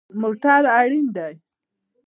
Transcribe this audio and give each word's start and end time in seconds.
موټر 0.21 0.61
اړین 0.79 1.05
دی 1.15 1.33